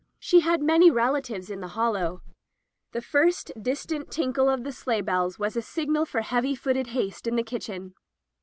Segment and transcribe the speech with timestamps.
[0.17, 2.23] She had many relatives in the Hollow.
[2.91, 6.87] The first dis tant tinkle of the sleigh bells was a signal for heavy footed
[6.87, 7.93] haste in the kitchen.